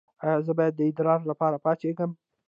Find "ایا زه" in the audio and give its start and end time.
0.23-0.51